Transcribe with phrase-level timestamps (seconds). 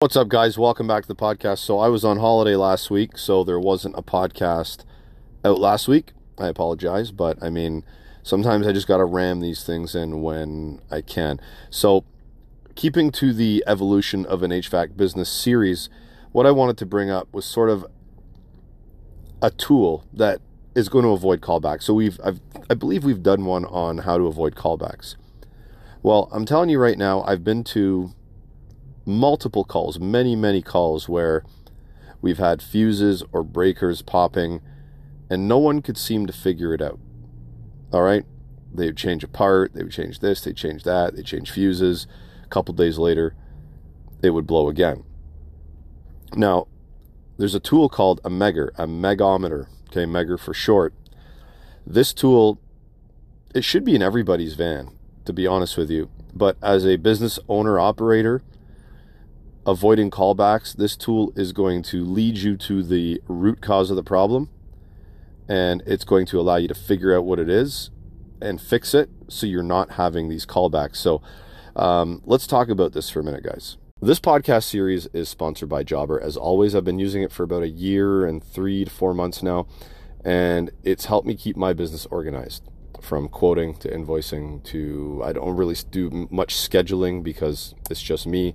[0.00, 0.56] What's up, guys?
[0.56, 1.58] Welcome back to the podcast.
[1.58, 4.84] So, I was on holiday last week, so there wasn't a podcast
[5.44, 6.12] out last week.
[6.38, 7.82] I apologize, but I mean,
[8.22, 11.40] sometimes I just got to ram these things in when I can.
[11.68, 12.04] So,
[12.76, 15.90] keeping to the evolution of an HVAC business series,
[16.30, 17.84] what I wanted to bring up was sort of
[19.42, 20.40] a tool that
[20.76, 21.82] is going to avoid callbacks.
[21.82, 22.40] So, we've, I've,
[22.70, 25.16] I believe we've done one on how to avoid callbacks.
[26.04, 28.14] Well, I'm telling you right now, I've been to
[29.08, 31.42] multiple calls, many, many calls where
[32.20, 34.60] we've had fuses or breakers popping
[35.30, 36.98] and no one could seem to figure it out.
[37.92, 38.24] All right?
[38.72, 42.06] They would change a part, they would change this, they change that, they change fuses.
[42.44, 43.34] A couple days later,
[44.22, 45.04] it would blow again.
[46.34, 46.66] Now,
[47.38, 50.92] there's a tool called a Megger, a megohmmeter, okay, Megger for short.
[51.86, 52.60] This tool,
[53.54, 54.90] it should be in everybody's van,
[55.24, 56.10] to be honest with you.
[56.34, 58.42] But as a business owner operator,
[59.66, 64.02] avoiding callbacks, this tool is going to lead you to the root cause of the
[64.02, 64.50] problem
[65.48, 67.90] and it's going to allow you to figure out what it is
[68.40, 70.96] and fix it so you're not having these callbacks.
[70.96, 71.22] So
[71.74, 73.78] um, let's talk about this for a minute, guys.
[74.00, 76.20] This podcast series is sponsored by Jobber.
[76.20, 79.42] As always, I've been using it for about a year and three to four months
[79.42, 79.66] now,
[80.24, 82.62] and it's helped me keep my business organized
[83.00, 88.54] from quoting to invoicing to I don't really do much scheduling because it's just me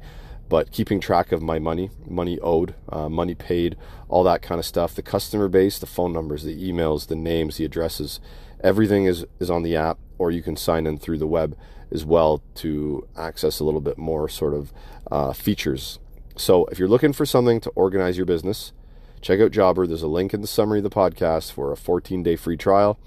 [0.53, 3.75] but keeping track of my money, money owed, uh, money paid,
[4.07, 7.57] all that kind of stuff, the customer base, the phone numbers, the emails, the names,
[7.57, 8.19] the addresses,
[8.63, 11.57] everything is, is on the app, or you can sign in through the web
[11.89, 14.71] as well to access a little bit more sort of
[15.09, 15.97] uh, features.
[16.35, 18.73] So if you're looking for something to organize your business,
[19.21, 19.87] check out Jobber.
[19.87, 22.99] There's a link in the summary of the podcast for a 14 day free trial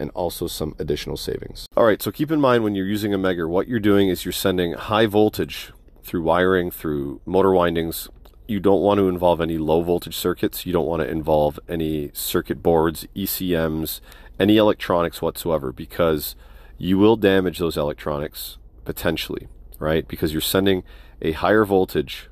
[0.00, 1.68] and also some additional savings.
[1.76, 4.24] All right, so keep in mind when you're using a Megger, what you're doing is
[4.24, 5.70] you're sending high voltage
[6.08, 8.08] through wiring, through motor windings.
[8.46, 10.64] You don't want to involve any low voltage circuits.
[10.64, 14.00] You don't want to involve any circuit boards, ECMs,
[14.40, 16.34] any electronics whatsoever because
[16.78, 18.56] you will damage those electronics
[18.86, 20.08] potentially, right?
[20.08, 20.82] Because you're sending
[21.20, 22.30] a higher voltage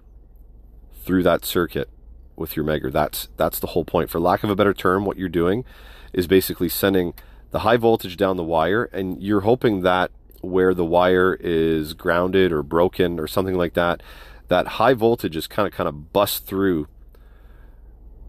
[1.05, 1.91] through that circuit
[2.35, 2.91] with your Megger.
[2.91, 4.09] That's that's the whole point.
[4.09, 5.67] For lack of a better term, what you're doing
[6.15, 7.13] is basically sending
[7.51, 10.11] the high voltage down the wire and you're hoping that
[10.47, 14.03] where the wire is grounded or broken or something like that,
[14.49, 16.89] that high voltage is kind of kind of bust through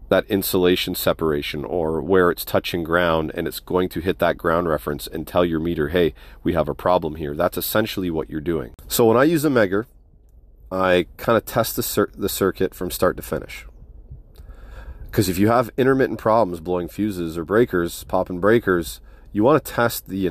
[0.08, 4.68] that insulation separation or where it's touching ground and it's going to hit that ground
[4.68, 7.34] reference and tell your meter, hey, we have a problem here.
[7.34, 8.72] That's essentially what you're doing.
[8.88, 9.84] So when I use a Megger,
[10.72, 13.66] I kind of test the, cir- the circuit from start to finish.
[15.10, 19.00] Because if you have intermittent problems blowing fuses or breakers, popping breakers,
[19.32, 20.26] you want to test the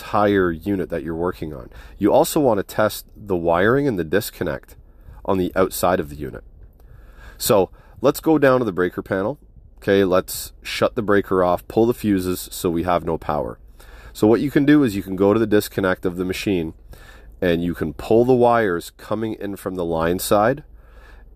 [0.00, 1.68] entire unit that you're working on.
[1.98, 4.76] You also want to test the wiring and the disconnect
[5.26, 6.42] on the outside of the unit.
[7.36, 9.38] So let's go down to the breaker panel.
[9.76, 13.58] Okay, let's shut the breaker off, pull the fuses so we have no power.
[14.14, 16.72] So what you can do is you can go to the disconnect of the machine
[17.40, 20.64] and you can pull the wires coming in from the line side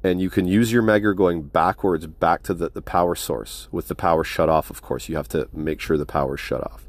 [0.03, 3.89] and you can use your Megger going backwards back to the, the power source with
[3.89, 6.61] the power shut off of course you have to make sure the power is shut
[6.61, 6.85] off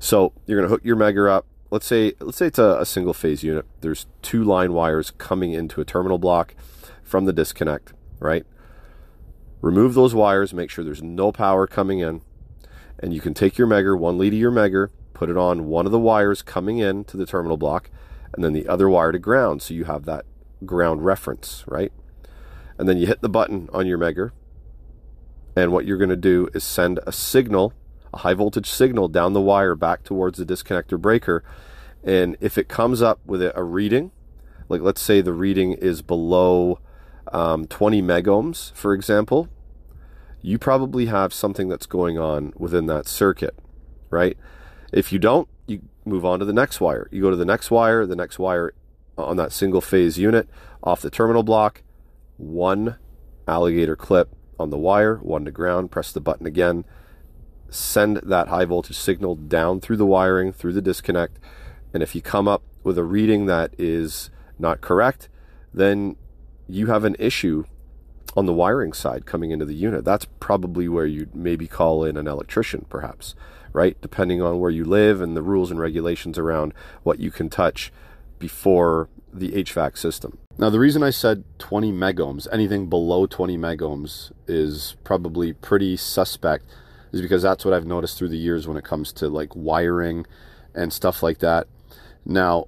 [0.00, 1.46] so you're going to hook your Megger up.
[1.70, 3.64] Let's say let's say it's a, a single phase unit.
[3.80, 6.56] There's two line wires coming into a terminal block
[7.04, 8.44] from the disconnect, right?
[9.60, 12.22] Remove those wires, make sure there's no power coming in,
[12.98, 15.84] and you can take your Megger, one lead of your Megger, put it on one
[15.84, 17.90] of the wires coming in to the terminal block,
[18.32, 20.24] and then the other wire to ground, so you have that
[20.64, 21.92] ground reference, right?
[22.78, 24.30] And then you hit the button on your Megger,
[25.54, 27.74] and what you're going to do is send a signal
[28.12, 31.44] a high voltage signal down the wire back towards the disconnector breaker.
[32.02, 34.10] And if it comes up with a reading,
[34.68, 36.80] like let's say the reading is below
[37.32, 39.48] um, 20 megohms, for example,
[40.42, 43.54] you probably have something that's going on within that circuit,
[44.08, 44.38] right?
[44.92, 47.08] If you don't, you move on to the next wire.
[47.10, 48.72] You go to the next wire, the next wire
[49.18, 50.48] on that single phase unit
[50.82, 51.82] off the terminal block,
[52.38, 52.96] one
[53.46, 56.84] alligator clip on the wire, one to ground, press the button again,
[57.70, 61.38] send that high voltage signal down through the wiring, through the disconnect.
[61.94, 65.28] And if you come up with a reading that is not correct,
[65.72, 66.16] then
[66.68, 67.64] you have an issue
[68.36, 70.04] on the wiring side coming into the unit.
[70.04, 73.34] That's probably where you'd maybe call in an electrician, perhaps,
[73.72, 74.00] right?
[74.00, 77.92] Depending on where you live and the rules and regulations around what you can touch
[78.38, 80.38] before the HVAC system.
[80.58, 86.64] Now, the reason I said 20 megohms, anything below 20 megohms, is probably pretty suspect
[87.12, 90.26] is because that's what I've noticed through the years when it comes to like wiring
[90.74, 91.66] and stuff like that.
[92.24, 92.66] Now,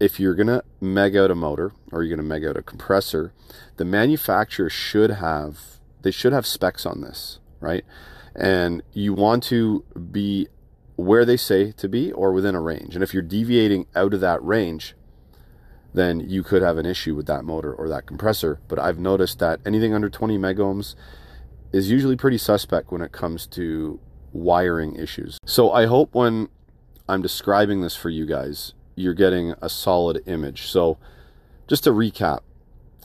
[0.00, 2.62] if you're going to meg out a motor or you're going to meg out a
[2.62, 3.32] compressor,
[3.76, 7.84] the manufacturer should have they should have specs on this, right?
[8.36, 10.48] And you want to be
[10.96, 12.94] where they say to be or within a range.
[12.94, 14.94] And if you're deviating out of that range,
[15.94, 18.60] then you could have an issue with that motor or that compressor.
[18.68, 20.94] But I've noticed that anything under 20 megohms
[21.74, 24.00] is usually pretty suspect when it comes to
[24.32, 25.38] wiring issues.
[25.44, 26.48] So I hope when
[27.08, 30.66] I'm describing this for you guys, you're getting a solid image.
[30.68, 30.98] So
[31.66, 32.40] just to recap,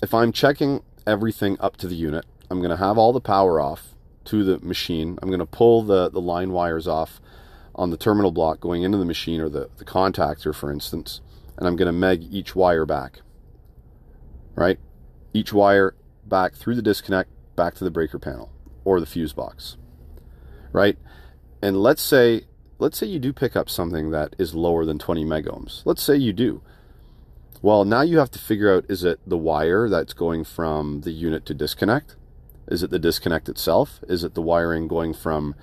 [0.02, 3.60] if I'm checking everything up to the unit, I'm going to have all the power
[3.60, 3.96] off
[4.26, 5.18] to the machine.
[5.22, 7.20] I'm going to pull the, the line wires off
[7.76, 11.22] on the terminal block going into the machine or the, the contactor, for instance
[11.60, 13.22] and I'm going to meg each wire back.
[14.56, 14.80] Right?
[15.34, 15.94] Each wire
[16.26, 18.50] back through the disconnect back to the breaker panel
[18.86, 19.78] or the fuse box.
[20.72, 20.98] Right?
[21.62, 22.46] And let's say
[22.78, 25.82] let's say you do pick up something that is lower than 20 megohms.
[25.86, 26.62] Let's say you do.
[27.62, 31.12] Well, now you have to figure out is it the wire that's going from the
[31.12, 32.16] unit to disconnect?
[32.68, 34.00] Is it the disconnect itself?
[34.08, 35.56] Is it the wiring going from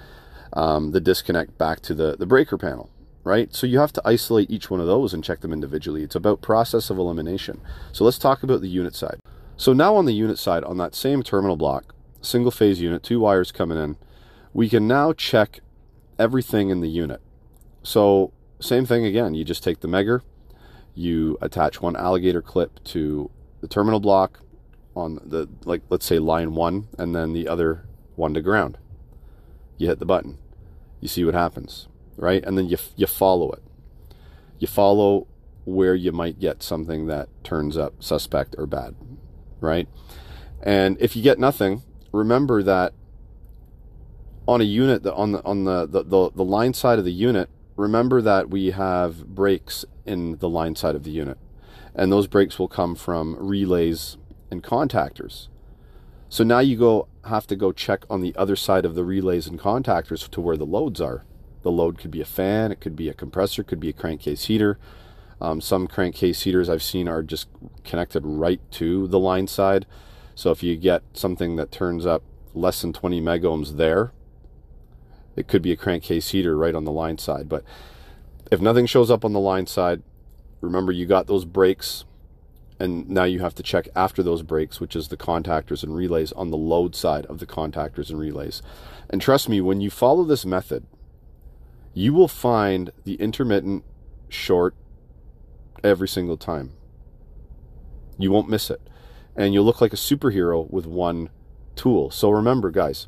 [0.53, 2.91] um, the disconnect back to the, the breaker panel?
[3.27, 3.53] right?
[3.53, 6.05] So you have to isolate each one of those and check them individually.
[6.05, 7.61] It's about process of elimination.
[7.91, 9.19] So let's talk about the unit side.
[9.57, 11.93] So now on the unit side, on that same terminal block,
[12.27, 13.97] single phase unit, two wires coming in,
[14.53, 15.61] we can now check
[16.19, 17.21] everything in the unit.
[17.83, 20.23] So same thing again, you just take the megger,
[20.95, 23.31] you attach one alligator clip to
[23.61, 24.41] the terminal block
[24.95, 28.79] on the, like, let's say line one, and then the other one to ground.
[29.77, 30.39] You hit the button.
[31.01, 31.87] You see what happens
[32.17, 32.45] right?
[32.45, 33.63] And then you you follow it.
[34.59, 35.27] You follow
[35.65, 38.95] where you might get something that turns up suspect or bad,
[39.61, 39.89] right?
[40.63, 41.83] And if you get nothing,
[42.17, 42.93] remember that
[44.49, 47.49] on a unit on the on the, the, the, the line side of the unit,
[47.77, 51.39] remember that we have breaks in the line side of the unit.
[51.95, 54.17] And those breaks will come from relays
[54.51, 55.49] and contactors.
[56.29, 59.47] So now you go have to go check on the other side of the relays
[59.47, 61.25] and contactors to where the loads are.
[61.63, 64.45] The load could be a fan, it could be a compressor, could be a crankcase
[64.45, 64.79] heater.
[65.41, 67.49] Um, some crankcase heaters I've seen are just
[67.85, 69.87] connected right to the line side.
[70.37, 72.23] So if you get something that turns up
[72.55, 74.13] less than 20 megohms there,
[75.35, 77.49] it could be a crankcase heater right on the line side.
[77.49, 77.65] But
[78.53, 80.03] if nothing shows up on the line side,
[80.61, 82.05] remember you got those breaks
[82.79, 86.33] and now you have to check after those breaks, which is the contactors and relays
[86.33, 88.61] on the load side of the contactors and relays.
[89.09, 90.87] And trust me, when you follow this method,
[91.95, 93.85] you will find the intermittent
[94.29, 94.75] short
[95.83, 96.75] every single time.
[98.19, 98.83] You won't miss it.
[99.37, 101.31] And you'll look like a superhero with one
[101.75, 102.11] tool.
[102.11, 103.07] So remember, guys,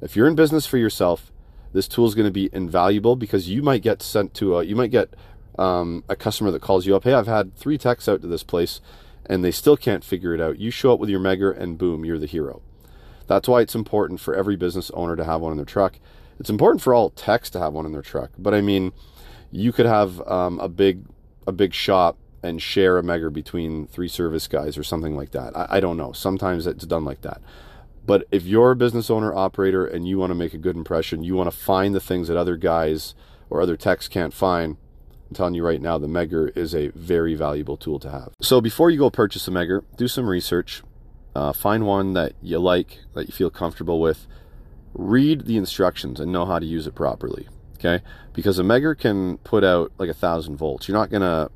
[0.00, 1.32] if you're in business for yourself,
[1.72, 4.76] this tool is going to be invaluable because you might get sent to a, you
[4.76, 5.14] might get
[5.58, 7.04] um, a customer that calls you up.
[7.04, 8.80] Hey, I've had three techs out to this place
[9.28, 10.58] and they still can't figure it out.
[10.58, 12.62] You show up with your megger and boom, you're the hero.
[13.26, 15.98] That's why it's important for every business owner to have one in their truck
[16.38, 18.30] it's important for all techs to have one in their truck.
[18.38, 18.92] But I mean,
[19.50, 21.04] you could have um, a big
[21.46, 25.56] a big shop and share a megger between three service guys or something like that.
[25.56, 26.12] I, I don't know.
[26.12, 27.40] Sometimes it's done like that.
[28.06, 31.24] But if you're a business owner operator and you want to make a good impression,
[31.24, 33.14] you want to find the things that other guys
[33.50, 34.76] or other techs can't find.
[35.28, 38.32] I'm telling you right now, the Megger is a very valuable tool to have.
[38.40, 40.82] So before you go purchase a Megger, do some research.
[41.34, 44.26] Uh, find one that you like, that you feel comfortable with
[44.98, 47.48] read the instructions and know how to use it properly.
[47.78, 50.88] Okay, because a megger can put out like a thousand volts.
[50.88, 51.50] You're not gonna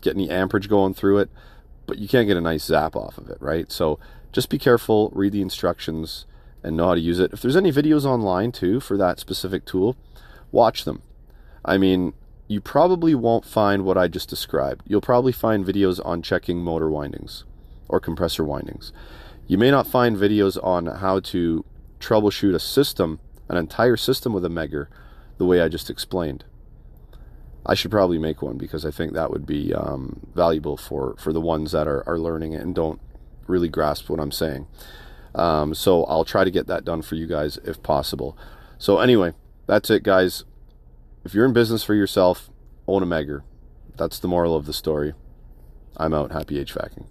[0.00, 1.30] get any amperage going through it,
[1.86, 3.70] but you can't get a nice zap off of it, right?
[3.70, 3.98] So
[4.32, 6.26] just be careful, read the instructions,
[6.62, 7.32] and know how to use it.
[7.32, 9.96] If there's any videos online too for that specific tool,
[10.50, 11.02] watch them.
[11.64, 12.12] I mean,
[12.48, 14.82] you probably won't find what I just described.
[14.86, 17.44] You'll probably find videos on checking motor windings
[17.88, 18.92] or compressor windings.
[19.46, 21.64] You may not find videos on how to
[22.00, 24.86] troubleshoot a system, an entire system with a Megger,
[25.38, 26.44] the way I just explained.
[27.66, 31.32] I should probably make one because I think that would be um, valuable for, for
[31.32, 33.00] the ones that are, are learning it and don't
[33.48, 34.66] really grasp what I'm saying.
[35.34, 38.38] Um, so I'll try to get that done for you guys if possible.
[38.78, 39.32] So anyway,
[39.66, 40.44] that's it, guys.
[41.24, 42.50] If you're in business for yourself,
[42.86, 43.42] own a Megger.
[43.96, 45.14] That's the moral of the story.
[45.96, 46.30] I'm out.
[46.30, 47.06] Happy HVACing.